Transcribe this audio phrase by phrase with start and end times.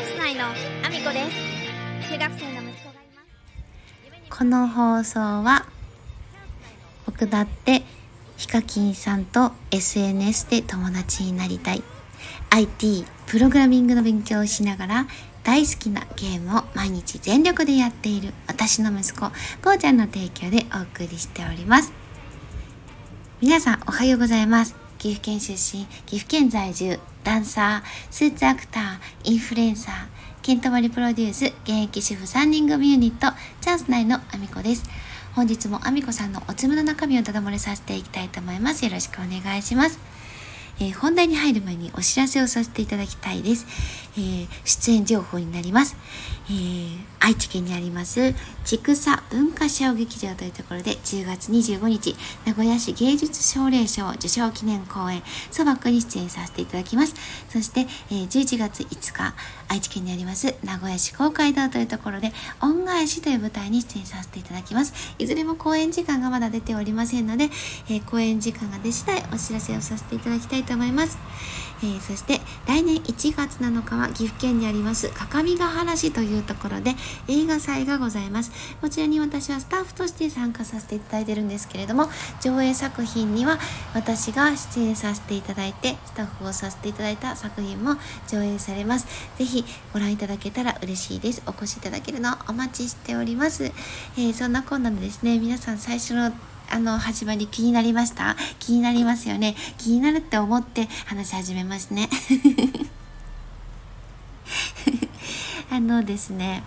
[0.00, 1.26] ンス内のアミコで
[2.00, 3.22] す中学生の息子がいま
[4.30, 5.66] すこの放送は
[7.04, 7.82] 僕だって
[8.38, 11.82] ヒカキンさんと SNS で友達になりたい。
[12.48, 15.06] IT プログラミングの勉強をしながら
[15.44, 19.26] 大好きなゲームを毎日全力でやっている私の息子
[19.62, 21.92] こうちゃんの提供でお送りしております。
[23.42, 24.79] 皆さんおはようございます。
[25.00, 29.94] 岐阜県出身岐阜県在住ダンサースーツアクターインフルエンサー
[30.42, 34.84] ケントマリプロデュース現役主婦3人組ユニットチャンス内のアミコです。
[35.34, 38.84] 本日もアミコさんのおつむの中身をただ漏れさせていきたいと思います。
[38.84, 39.98] よろしくお願いします。
[40.80, 43.66] えー、本題に入る前にお知らせをさせていただきたいです。
[44.16, 45.96] えー、出演情報になります。
[46.48, 48.34] えー、愛知県にあります、
[48.64, 57.14] 千草文化小劇場というところで10月25日、名古屋市芸術奨励賞受賞記念公演、そばくに出演させていただきます。
[57.48, 59.34] そして、えー、11月5日、
[59.68, 64.92] 愛知県にあります、名古屋市公会堂というところで、恩返しという舞台に出演させていただきます。
[65.18, 67.50] いずれも公演時間がまだ出ておりませんので、
[67.88, 71.18] えー、公演時間が出次第お知らせをさせていただきたいとと思います。
[71.82, 76.94] えー、そして来年1月7日は岐阜県にあります各務原市というところで
[77.26, 78.52] 映画祭がございます。
[78.80, 82.08] こちらに私はスタッフとして参加させていただいてるんですけれども
[82.40, 83.58] 上映作品には
[83.94, 87.96] 私が出演させていただいてスタッフをさせていただいた作品も
[88.28, 89.06] 上映されます。
[89.38, 91.42] ぜひご覧いただけたら嬉しいです。
[91.46, 96.32] お越しいただけるのをお待ちしております、えー、そんなこんなでですね皆さん最初の
[96.70, 98.36] あの始まり気になりました？
[98.58, 99.56] 気になりますよね。
[99.76, 102.08] 気になるって思って話し始めますね。
[105.70, 106.62] あのですね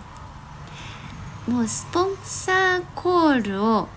[1.46, 3.88] もうスポンサーコールを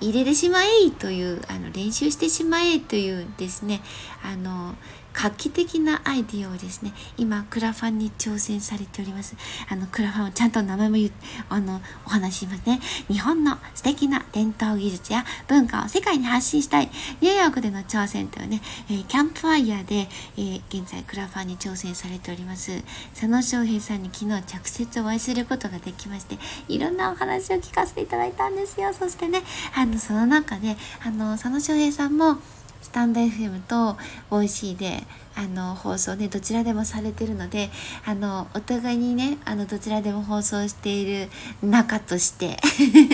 [0.00, 3.82] 入れてしまえというあの練習してしまえというですね
[4.22, 4.74] あの
[5.16, 9.34] 画期的なアイディアをですね今クラファンに挑戦されております。
[9.68, 11.10] あのクラファンをちゃんと名前も言
[11.48, 12.80] あのお話ししますね。
[13.08, 16.90] 日本の素敵な伝統技術や文化を世界に発信したい。
[17.22, 18.60] ニューヨークでの挑戦というね、
[18.90, 22.82] えー、キャンプファイヤーで、えー、現在クラファンに挑戦されております。
[23.14, 28.92] 佐野翔平さんに昨日直接お会いすることができましていろんなお話を聞かせていただいたんですよ。
[28.92, 29.42] そしてね
[29.74, 32.38] あのその中であの佐野翔平さんも
[32.86, 33.96] スタンド FM と
[34.30, 35.02] ボイシーで
[35.34, 37.68] あの放送ねどちらでもされてるので
[38.04, 41.28] あのお互いにねあのどちらでも放送している
[41.64, 42.56] 仲として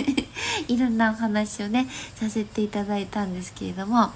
[0.69, 4.11] いろんなお話をねさせていただいたんですけれども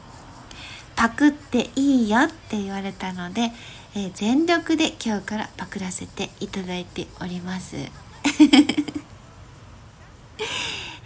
[0.95, 3.51] パクっていいよって言われたので、
[3.95, 7.77] えー、全力で今日からパクらせていただいております。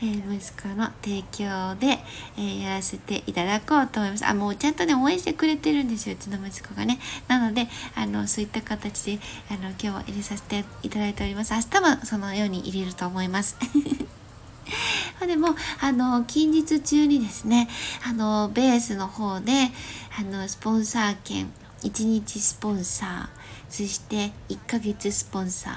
[0.04, 2.00] えー、息子の提供で、
[2.36, 4.26] えー、やらせていただこうと思います。
[4.26, 7.00] あ、もうちゃんとね、応援してくれてるんですよ、うちの息子がね。
[7.28, 9.20] なので、あの、そういった形で、
[9.52, 11.54] あの、今日は入れさせていただいております。
[11.54, 13.58] 明日もそのように入れると思います。
[15.26, 17.70] でも、あの、近日中にですね、
[18.04, 19.72] あの、ベースの方で、
[20.18, 21.52] あの、スポンサー券、
[21.84, 25.76] 1日スポンサー、そして1ヶ月スポンサー、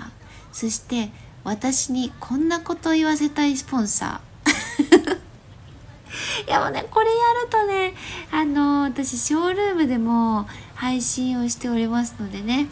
[0.53, 1.11] そして
[1.45, 5.15] 私にこんなこと言わせたいスポンサー。
[6.49, 7.95] いやもうねこれやるとね
[8.31, 12.69] あの私ショールームでも配信をしておりますのでね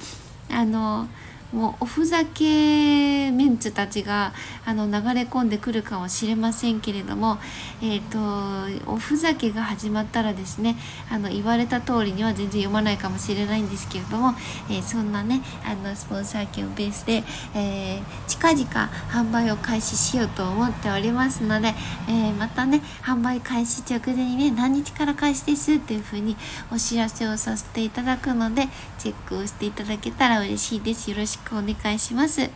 [0.50, 1.08] あの
[1.52, 4.32] もうおふざけメンツたちが
[4.64, 7.38] あの流れ込んでくるかもしれませんけれども、
[7.82, 10.76] えーと、おふざけが始まったらですね
[11.10, 14.34] あの言われた通りには全然読まないかもしれないんですけれども、
[14.70, 17.22] えー、そんなねあのスポンサー券をベースで、
[17.54, 18.02] えー、
[18.42, 21.74] 近々販売を開始しようと思っておりますので、
[22.08, 26.36] えー、またね販売開始直前にね何日から開始ですっていうふうに
[26.72, 28.66] お知らせをさせていただくので
[28.98, 31.08] チェックをしていただけたら嬉しいです。
[31.10, 32.50] よろしくくお願いします。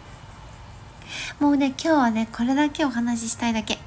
[1.39, 3.79] もうね、今日はね、これだけお話ししたいだけ。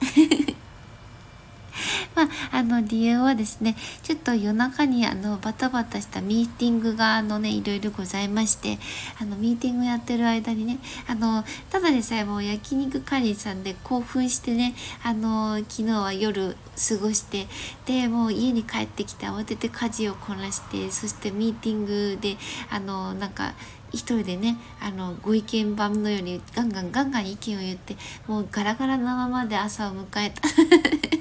[2.19, 8.77] まあ、あの理由はですねちょっと夜中にあのバタバタしたミーティングがあのねいろいろございまして
[9.21, 16.57] あのミーティングやってる間にねあのただでさえもう焼肉カリーさんで興奮してねあの昨日は夜
[16.89, 17.47] 過ごして
[17.85, 22.35] でもう家に帰ってきて慌てて家事をこなしてそしてミーティングで
[22.69, 23.53] あのなんか
[23.91, 27.95] 一人でねあのご意見番のようにガンガンガンガン意見を言って
[28.27, 31.18] もうガラガラなままで朝を迎えた。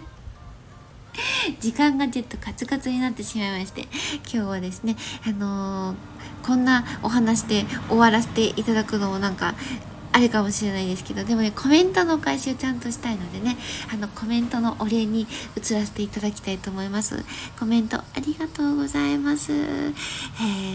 [1.60, 3.82] 時間がちょっとカツカツになってしまいまして
[4.22, 5.96] 今日はですねあのー、
[6.46, 9.54] こんなお話で終わらせていただくのもなんか
[10.10, 13.56] あるかもしれないですけどでもねコメントのお返しをちゃんとしたいのでね
[13.92, 15.26] あのコメントのお礼に
[15.56, 17.24] 移らせていただきたいと思います。
[17.58, 19.52] コメントありがとうございます。
[19.52, 19.56] え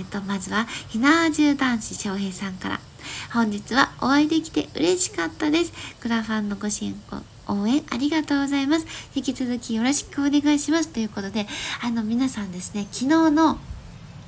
[0.01, 2.80] ーとまずはひなじゅう男子翔平さんから。
[3.34, 5.74] 本日はお会いできて嬉しかったです。
[6.00, 6.94] クラファンのご支援
[7.48, 8.86] 応援ありがとうございます。
[9.16, 10.90] 引き続きよろしくお願いします。
[10.90, 11.48] ということで、
[11.81, 13.57] あの皆さんですね、昨日の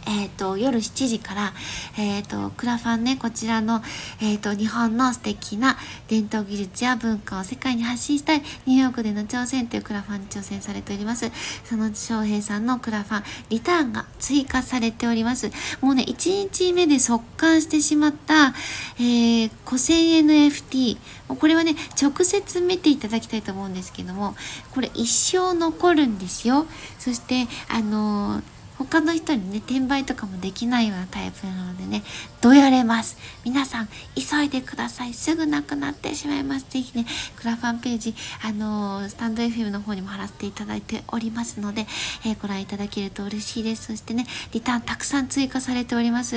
[0.08, 1.54] えっ、ー、と、夜7時から、
[1.98, 3.82] えっ、ー、と、クラファンね、こちらの、
[4.22, 11.32] えっ、ー、と、日本の素敵な伝統技術や文化を世界に発信したい、ニューヨークでの挑戦というクラファンに挑戦されております。
[11.64, 15.52] その翔平さんのクラファン、リターンが追加されております。
[15.82, 18.54] もうね、1日目で速乾してしまった、
[19.00, 20.98] えー、5000 NFT。
[21.28, 24.36] これはね、直接見ていただきたいと思うんですけども、
[24.74, 26.68] これ一生残るんですよ。
[27.00, 32.04] そして、あのー他の人にね、転売とかもできないようなタイプなのでね、
[32.42, 33.18] どやれます。
[33.46, 35.14] 皆さん、急いでください。
[35.14, 36.66] すぐなくなってしまいます。
[36.70, 37.06] ぜひね、
[37.38, 38.14] クラファンページ、
[38.44, 41.88] あのー、スタンド FM の方にも貼らせていただいておりますので、
[42.26, 43.86] えー、ご覧いただけると嬉しいです。
[43.86, 46.36] そしてね、リターンたくさん追加されております。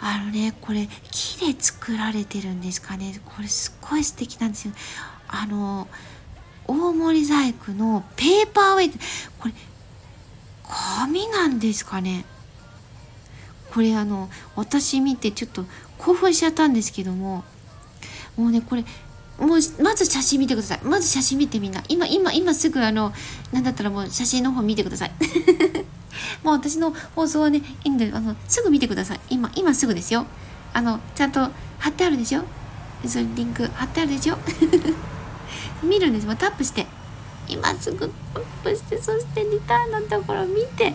[0.00, 3.20] あのね、これ、木で作られてるんですかね。
[3.24, 4.74] これすっごい素敵なんですよ。
[5.26, 5.88] あのー、
[6.66, 8.92] 大森細工のペーパーウェイ。
[9.38, 9.54] これ、
[10.96, 12.24] 紙なんですかね。
[13.72, 15.64] これあの私見てちょっと
[15.98, 17.44] 興奮しちゃったんですけども。
[18.36, 18.84] もうねこれ
[19.38, 20.80] もうまず写真見てください。
[20.82, 21.82] まず写真見てみんな。
[21.88, 23.12] 今今今すぐあの
[23.52, 25.12] なんだったらもう写真の方見てください。
[26.42, 29.20] もう私の放送はねいいんであのすぐ見てください。
[29.30, 30.26] 今今すぐですよ。
[30.72, 32.42] あのちゃんと貼ってあるでしょ？
[33.06, 34.38] それリンク貼ってあるでしょ？
[35.82, 36.26] 見るんです。
[36.26, 36.86] もタップして。
[37.48, 40.94] 今すぐアップしてそしてリターンのところ見て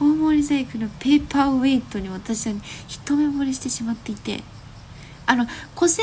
[0.00, 2.54] 大森細工のペーパーウェイトに私は、
[2.88, 4.42] 一目惚れしてしまっていて
[5.26, 5.46] あの
[5.76, 6.02] 個性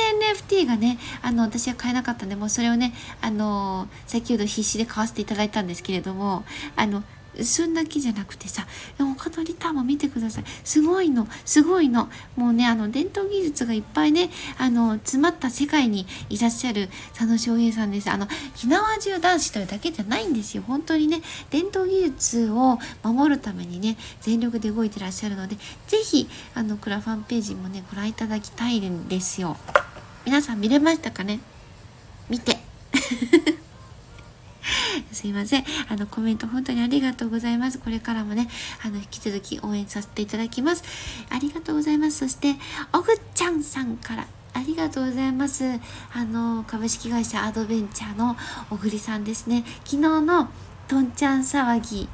[0.49, 6.45] NFT がねあの私は買えなかったんでもうそれをねあの先ほど必死で買わせていただいたんですけれども
[6.77, 7.03] あの
[7.43, 8.67] そんだけじゃなくてさ
[8.97, 10.43] 他のリターも見てください。
[10.63, 12.09] すごいのすごいの。
[12.35, 18.09] もうねあの伝統技術がいっぱいねあの詰まった世界にいらっしゃる佐野翔平さんです。
[18.09, 20.63] あの火縄銃男子というだけじゃないんですよ。
[20.67, 29.57] 本当にね伝統技術を守るためにね全力で動いてらっしゃるので是非あのクラファンページもねご覧いただきたいんですよ。
[30.25, 31.39] 皆さん見れましたかね？
[32.29, 32.57] 見て。
[35.11, 35.65] すいません。
[35.89, 37.79] あの、コメント本当にありがとうございます。
[37.79, 38.49] これからもね、
[38.83, 40.83] あの、引き続き応援させていただきます。
[41.29, 42.19] ありがとうございます。
[42.19, 42.55] そして、
[42.93, 45.63] おぐっちゃんさんから、ありがとうございます。
[46.13, 48.35] あの、株式会社アドベンチャーの
[48.69, 49.63] 小栗さんですね。
[49.85, 50.49] 昨日の
[50.87, 52.09] とんちゃん騒ぎ、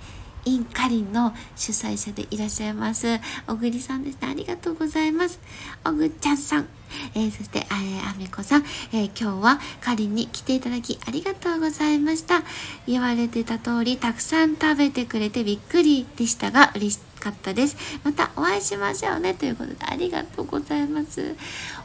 [0.46, 3.20] インカリンの主催者でいらっしゃいます。
[3.48, 4.30] 小栗さんですね。
[4.30, 5.40] ありがとうございます。
[5.84, 6.68] 小栗ちゃんさん。
[7.16, 8.64] えー、そして、え、あみこさん、
[8.94, 12.44] えー、今日はかりんに来ていただきありがとうございました。
[12.88, 17.76] 言われてた通り、たくさん食べてくれてびっくりでしたが、嬉しかったです。
[18.04, 19.34] またお会いしましょうね。
[19.34, 21.36] ということで、ありがとうございます。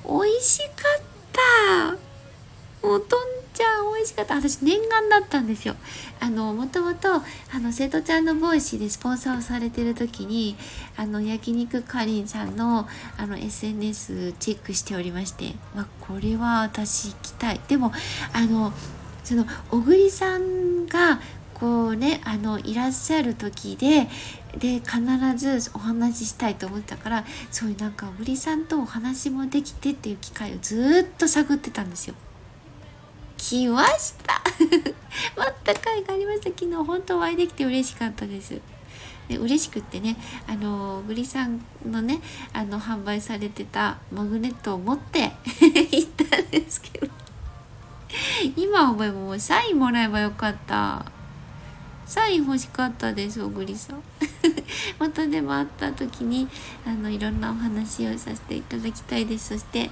[0.04, 0.64] 美味しか
[0.98, 2.09] った。
[2.82, 3.20] もうとん
[3.52, 5.74] ちゃん美味しかった私念願だったんですよ
[6.18, 7.22] あのもともとあ
[7.58, 10.56] の瀬戸ちゃんのボイシーでスポンサーをされてる時に
[10.96, 12.88] あの焼肉かりんさんの
[13.18, 17.92] あの SNS チェックしておりまして、まあ、これは私行きたいでも
[18.32, 18.72] あの
[19.24, 21.20] その小栗さんが
[21.52, 24.08] こうねあのいらっしゃる時で
[24.58, 25.00] で必
[25.36, 32.14] ずお話ししたいと思ったからそういうなんか小栗さんとお話もできてっていう機会をずっと探ってたんですよ。
[33.40, 34.42] 来ました。
[35.34, 36.50] 待 った回がありました。
[36.50, 38.60] 昨日本当お会いできて嬉しかったです。
[39.28, 40.16] で嬉しくってね
[40.46, 42.20] あのグリさんのね
[42.52, 45.32] あの販売されてたマグネットを持って
[45.62, 47.08] 行ったんですけど。
[48.56, 51.06] 今思えばもうサインもらえばよかった。
[52.04, 54.02] サイン欲しかったです小栗さん。
[54.98, 56.46] またでも会った時に
[56.84, 59.48] あのいろんなお話をさせていただきたいです。
[59.54, 59.90] そして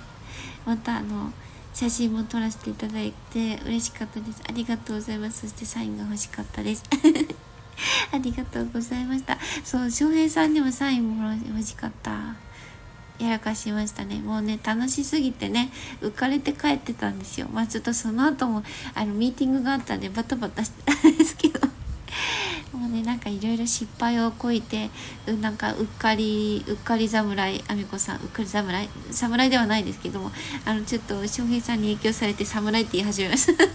[0.66, 1.32] またあの
[1.78, 4.42] 写真も撮らせていただいて嬉しかったです。
[4.48, 5.42] ありがとうございます。
[5.42, 6.82] そしてサインが欲しかったです。
[8.10, 9.38] ありがとうございました。
[9.62, 12.34] そう翔平さんにもサインも欲しかった。
[13.20, 14.16] やらかしましたね。
[14.18, 15.70] もうね楽しすぎてね
[16.00, 17.46] 浮かれて帰ってたんですよ。
[17.52, 18.64] まあちょっとその後も
[18.96, 21.67] あのミーティングがあったんでバタバタしてたんですけど。
[22.88, 24.90] ねなんかいろいろ失敗をこいて
[25.40, 28.88] なんかうっかりうっかり侍あみこさんうっかり侍？
[29.10, 30.30] 侍ではないですけども
[30.64, 33.64] あのちょっと翔平さんに影響されて侍って言い始めました。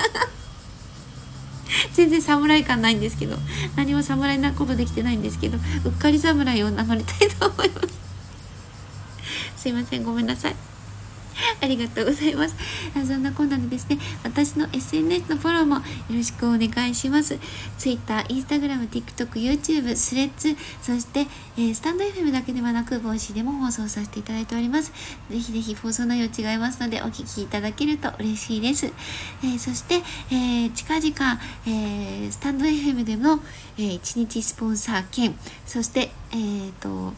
[1.94, 3.38] 全然侍感ないんですけど
[3.76, 7.88] 何も侍なことできてないんですけどうっかり侍を名乗りたいと思います。
[9.58, 10.73] すいませんごめんなさい。
[11.62, 12.56] ありがとうございます。
[12.94, 15.82] そんなこんなでですね私の SNS のフォローもよ
[16.12, 17.38] ろしくお願いします。
[17.78, 24.92] Twitter、Instagram、TikTok、YouTube、スレッズそして、えー、スタンド FM だけではなくボイシーでも放送させていただいております。
[25.30, 28.88] ぜひぜひ放送内容違いますのでお聞きいただけると嬉しいです、
[29.44, 29.96] えー、そして、
[30.32, 33.40] えー、近々、えスタンド FM での、
[33.78, 35.36] え1日スポンサー券
[35.66, 37.14] そしてえっ、と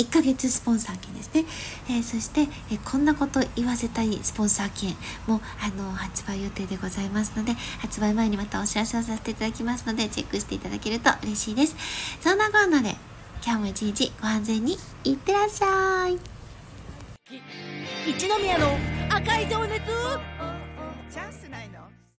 [0.00, 1.44] 1ヶ月スポンサー券ですね、
[1.88, 4.94] えー、そして、えー、こんなこと言わせたいスポンサー券
[5.26, 11.76] もあの発売予定でございますので発売前にまたお知らせをさせていただきますのでチェックしていただけると嬉しいです。
[12.20, 12.96] そんなこんなで
[13.44, 16.18] 今日も一日ご安全にいってらっしゃい。
[18.06, 18.76] 一宮の
[19.10, 19.82] 赤い情熱